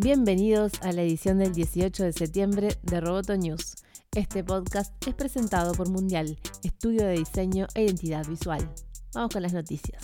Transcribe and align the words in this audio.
Bienvenidos 0.00 0.74
a 0.82 0.92
la 0.92 1.02
edición 1.02 1.40
del 1.40 1.52
18 1.52 2.04
de 2.04 2.12
septiembre 2.12 2.68
de 2.82 3.00
Roboto 3.00 3.36
News. 3.36 3.74
Este 4.14 4.44
podcast 4.44 4.94
es 5.04 5.12
presentado 5.12 5.74
por 5.74 5.88
Mundial, 5.88 6.38
estudio 6.62 7.04
de 7.04 7.14
diseño 7.14 7.66
e 7.74 7.82
identidad 7.82 8.24
visual. 8.24 8.60
Vamos 9.12 9.32
con 9.32 9.42
las 9.42 9.54
noticias. 9.54 10.00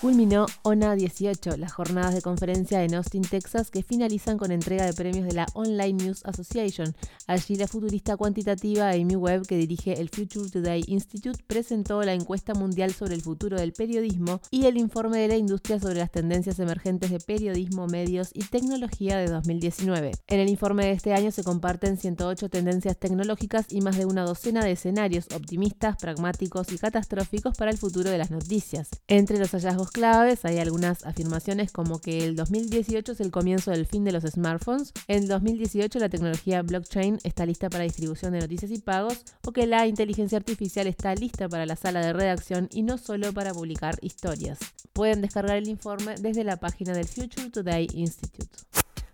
Culminó 0.00 0.46
ONA 0.62 0.94
18, 0.94 1.58
las 1.58 1.74
jornadas 1.74 2.14
de 2.14 2.22
conferencia 2.22 2.82
en 2.82 2.94
Austin, 2.94 3.20
Texas, 3.20 3.70
que 3.70 3.82
finalizan 3.82 4.38
con 4.38 4.50
entrega 4.50 4.86
de 4.86 4.94
premios 4.94 5.26
de 5.26 5.34
la 5.34 5.46
Online 5.52 5.92
News 5.92 6.22
Association. 6.24 6.94
Allí 7.26 7.56
la 7.56 7.68
futurista 7.68 8.16
cuantitativa 8.16 8.88
Amy 8.92 9.14
Webb, 9.16 9.46
que 9.46 9.58
dirige 9.58 10.00
el 10.00 10.08
Future 10.08 10.48
Today 10.48 10.84
Institute, 10.86 11.44
presentó 11.46 12.02
la 12.02 12.14
encuesta 12.14 12.54
mundial 12.54 12.94
sobre 12.94 13.14
el 13.14 13.20
futuro 13.20 13.58
del 13.58 13.74
periodismo 13.74 14.40
y 14.50 14.64
el 14.64 14.78
informe 14.78 15.18
de 15.18 15.28
la 15.28 15.36
industria 15.36 15.78
sobre 15.78 15.98
las 15.98 16.10
tendencias 16.10 16.58
emergentes 16.60 17.10
de 17.10 17.20
periodismo, 17.20 17.86
medios 17.86 18.30
y 18.32 18.44
tecnología 18.44 19.18
de 19.18 19.26
2019. 19.26 20.12
En 20.28 20.40
el 20.40 20.48
informe 20.48 20.86
de 20.86 20.92
este 20.92 21.12
año 21.12 21.30
se 21.30 21.44
comparten 21.44 21.98
108 21.98 22.48
tendencias 22.48 22.96
tecnológicas 22.96 23.66
y 23.68 23.82
más 23.82 23.98
de 23.98 24.06
una 24.06 24.24
docena 24.24 24.64
de 24.64 24.72
escenarios 24.72 25.26
optimistas, 25.34 25.98
pragmáticos 25.98 26.72
y 26.72 26.78
catastróficos 26.78 27.54
para 27.58 27.70
el 27.70 27.76
futuro 27.76 28.08
de 28.08 28.16
las 28.16 28.30
noticias. 28.30 28.88
Entre 29.06 29.38
los 29.38 29.50
hallazgos 29.50 29.89
claves 29.90 30.44
hay 30.44 30.58
algunas 30.58 31.04
afirmaciones 31.04 31.72
como 31.72 32.00
que 32.00 32.24
el 32.24 32.36
2018 32.36 33.12
es 33.12 33.20
el 33.20 33.30
comienzo 33.30 33.70
del 33.70 33.86
fin 33.86 34.04
de 34.04 34.12
los 34.12 34.24
smartphones, 34.24 34.92
en 35.08 35.28
2018 35.28 35.98
la 35.98 36.08
tecnología 36.08 36.62
blockchain 36.62 37.18
está 37.24 37.46
lista 37.46 37.70
para 37.70 37.84
distribución 37.84 38.32
de 38.32 38.40
noticias 38.40 38.70
y 38.70 38.78
pagos, 38.78 39.24
o 39.44 39.52
que 39.52 39.66
la 39.66 39.86
inteligencia 39.86 40.38
artificial 40.38 40.86
está 40.86 41.14
lista 41.14 41.48
para 41.48 41.66
la 41.66 41.76
sala 41.76 42.00
de 42.00 42.12
redacción 42.12 42.68
y 42.72 42.82
no 42.82 42.98
solo 42.98 43.32
para 43.32 43.52
publicar 43.52 43.98
historias. 44.02 44.58
Pueden 44.92 45.22
descargar 45.22 45.56
el 45.56 45.68
informe 45.68 46.16
desde 46.20 46.44
la 46.44 46.58
página 46.58 46.92
del 46.92 47.06
Future 47.06 47.50
Today 47.50 47.88
Institute. 47.94 48.49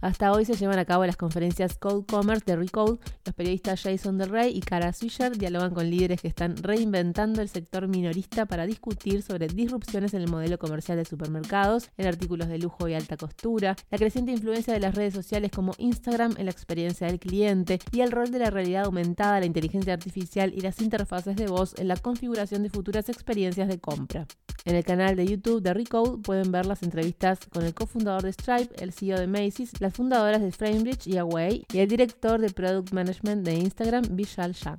Hasta 0.00 0.30
hoy 0.30 0.44
se 0.44 0.54
llevan 0.54 0.78
a 0.78 0.84
cabo 0.84 1.04
las 1.06 1.16
conferencias 1.16 1.76
Code 1.76 2.06
Commerce 2.06 2.44
de 2.46 2.54
Recode. 2.54 2.98
Los 3.24 3.34
periodistas 3.34 3.82
Jason 3.82 4.16
Del 4.16 4.30
Rey 4.30 4.56
y 4.56 4.60
Cara 4.60 4.92
Swisher 4.92 5.36
dialogan 5.36 5.74
con 5.74 5.90
líderes 5.90 6.22
que 6.22 6.28
están 6.28 6.56
reinventando 6.56 7.42
el 7.42 7.48
sector 7.48 7.88
minorista 7.88 8.46
para 8.46 8.64
discutir 8.64 9.22
sobre 9.22 9.48
disrupciones 9.48 10.14
en 10.14 10.22
el 10.22 10.30
modelo 10.30 10.56
comercial 10.58 10.98
de 10.98 11.04
supermercados, 11.04 11.90
en 11.96 12.06
artículos 12.06 12.48
de 12.48 12.58
lujo 12.58 12.86
y 12.86 12.94
alta 12.94 13.16
costura, 13.16 13.74
la 13.90 13.98
creciente 13.98 14.30
influencia 14.30 14.72
de 14.72 14.80
las 14.80 14.94
redes 14.94 15.14
sociales 15.14 15.50
como 15.50 15.72
Instagram 15.78 16.34
en 16.38 16.44
la 16.44 16.52
experiencia 16.52 17.08
del 17.08 17.18
cliente 17.18 17.80
y 17.90 18.00
el 18.02 18.12
rol 18.12 18.30
de 18.30 18.38
la 18.38 18.50
realidad 18.50 18.84
aumentada, 18.84 19.40
la 19.40 19.46
inteligencia 19.46 19.94
artificial 19.94 20.52
y 20.54 20.60
las 20.60 20.80
interfaces 20.80 21.34
de 21.34 21.48
voz 21.48 21.74
en 21.76 21.88
la 21.88 21.96
configuración 21.96 22.62
de 22.62 22.70
futuras 22.70 23.08
experiencias 23.08 23.66
de 23.66 23.80
compra. 23.80 24.26
En 24.64 24.74
el 24.74 24.84
canal 24.84 25.16
de 25.16 25.26
YouTube 25.26 25.62
de 25.62 25.72
Recode 25.72 26.18
pueden 26.18 26.52
ver 26.52 26.66
las 26.66 26.82
entrevistas 26.82 27.38
con 27.50 27.64
el 27.64 27.72
cofundador 27.72 28.22
de 28.22 28.32
Stripe, 28.32 28.84
el 28.84 28.92
CEO 28.92 29.18
de 29.18 29.26
Macy's, 29.26 29.72
las 29.88 29.94
fundadoras 29.94 30.42
de 30.42 30.52
Framebridge 30.52 31.06
y 31.06 31.16
Away 31.16 31.64
y 31.72 31.78
el 31.78 31.88
director 31.88 32.38
de 32.38 32.50
Product 32.50 32.92
Management 32.92 33.42
de 33.42 33.54
Instagram, 33.54 34.04
Vishal 34.10 34.52
Shang. 34.52 34.76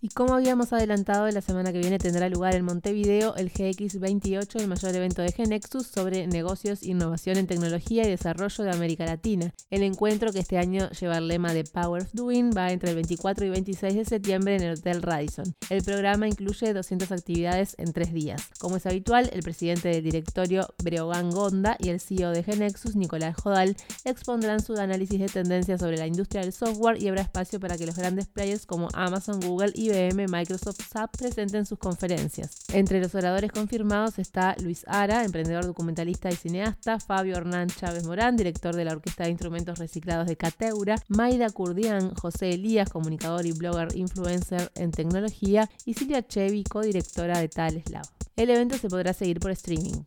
Y 0.00 0.10
como 0.10 0.34
habíamos 0.34 0.72
adelantado, 0.72 1.28
la 1.28 1.40
semana 1.40 1.72
que 1.72 1.80
viene 1.80 1.98
tendrá 1.98 2.28
lugar 2.28 2.54
en 2.54 2.64
Montevideo 2.64 3.34
el 3.34 3.52
GX28, 3.52 4.60
el 4.60 4.68
mayor 4.68 4.94
evento 4.94 5.22
de 5.22 5.32
Genexus 5.32 5.88
sobre 5.88 6.28
negocios, 6.28 6.84
innovación 6.84 7.36
en 7.36 7.48
tecnología 7.48 8.04
y 8.04 8.10
desarrollo 8.10 8.62
de 8.62 8.70
América 8.70 9.06
Latina. 9.06 9.52
El 9.70 9.82
encuentro 9.82 10.32
que 10.32 10.38
este 10.38 10.56
año 10.56 10.88
lleva 10.90 11.18
el 11.18 11.26
lema 11.26 11.52
de 11.52 11.64
Power 11.64 12.02
of 12.02 12.12
Doing 12.12 12.52
va 12.56 12.70
entre 12.70 12.90
el 12.90 12.94
24 12.94 13.46
y 13.46 13.50
26 13.50 13.94
de 13.96 14.04
septiembre 14.04 14.54
en 14.54 14.62
el 14.62 14.78
Hotel 14.78 15.02
Radisson. 15.02 15.52
El 15.68 15.82
programa 15.82 16.28
incluye 16.28 16.72
200 16.72 17.10
actividades 17.10 17.74
en 17.78 17.92
tres 17.92 18.12
días. 18.12 18.40
Como 18.60 18.76
es 18.76 18.86
habitual, 18.86 19.28
el 19.32 19.42
presidente 19.42 19.88
del 19.88 20.04
directorio 20.04 20.68
Breogán 20.80 21.30
Gonda 21.30 21.76
y 21.80 21.88
el 21.88 21.98
CEO 21.98 22.30
de 22.30 22.44
Genexus, 22.44 22.94
Nicolás 22.94 23.34
Jodal, 23.34 23.76
expondrán 24.04 24.62
su 24.62 24.74
análisis 24.74 25.18
de 25.18 25.26
tendencias 25.26 25.80
sobre 25.80 25.96
la 25.96 26.06
industria 26.06 26.42
del 26.42 26.52
software 26.52 27.02
y 27.02 27.08
habrá 27.08 27.22
espacio 27.22 27.58
para 27.58 27.76
que 27.76 27.86
los 27.86 27.96
grandes 27.96 28.28
players 28.28 28.64
como 28.64 28.88
Amazon, 28.94 29.40
Google 29.40 29.72
y 29.74 29.87
IBM, 29.88 30.26
Microsoft 30.28 30.80
SAP 30.90 31.16
presenten 31.16 31.66
sus 31.66 31.78
conferencias. 31.78 32.64
Entre 32.72 33.00
los 33.00 33.14
oradores 33.14 33.50
confirmados 33.50 34.18
está 34.18 34.54
Luis 34.62 34.84
Ara, 34.86 35.24
emprendedor 35.24 35.66
documentalista 35.66 36.30
y 36.30 36.36
cineasta, 36.36 37.00
Fabio 37.00 37.36
Hernán 37.36 37.68
Chávez 37.68 38.04
Morán, 38.04 38.36
director 38.36 38.74
de 38.74 38.84
la 38.84 38.92
Orquesta 38.92 39.24
de 39.24 39.30
Instrumentos 39.30 39.78
Reciclados 39.78 40.26
de 40.26 40.36
Cateura, 40.36 40.96
Maida 41.08 41.50
Kurdian, 41.50 42.14
José 42.14 42.50
Elías, 42.50 42.90
comunicador 42.90 43.46
y 43.46 43.52
blogger 43.52 43.96
influencer 43.96 44.70
en 44.74 44.90
tecnología, 44.90 45.68
y 45.84 45.94
Silvia 45.94 46.26
Chevy, 46.26 46.64
codirectora 46.64 47.38
de 47.38 47.48
Tales 47.48 47.90
Lab. 47.90 48.06
El 48.36 48.50
evento 48.50 48.78
se 48.78 48.88
podrá 48.88 49.12
seguir 49.12 49.40
por 49.40 49.50
streaming. 49.50 50.04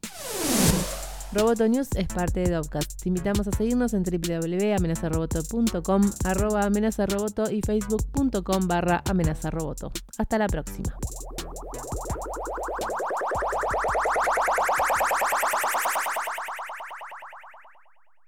Roboto 1.34 1.68
News 1.68 1.90
es 1.96 2.08
parte 2.08 2.42
de 2.42 2.52
Dovcast. 2.52 3.02
Te 3.02 3.10
invitamos 3.10 3.48
a 3.48 3.52
seguirnos 3.52 3.94
en 3.94 4.04
www.amenazaroboto.com, 4.04 6.12
arroba 6.26 6.64
amenazaroboto 6.64 7.50
y 7.50 7.62
facebook.com 7.62 8.68
barra 8.68 9.02
amenazaroboto. 9.10 9.94
Hasta 10.18 10.38
la 10.38 10.48
próxima. 10.48 10.94